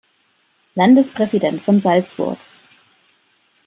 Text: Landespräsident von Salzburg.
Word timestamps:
Landespräsident 0.73 1.61
von 1.61 1.79
Salzburg. 1.79 2.39